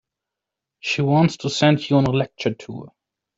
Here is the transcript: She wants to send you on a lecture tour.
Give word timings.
She 0.79 1.03
wants 1.03 1.37
to 1.37 1.51
send 1.51 1.87
you 1.87 1.97
on 1.97 2.07
a 2.07 2.09
lecture 2.09 2.55
tour. 2.55 2.91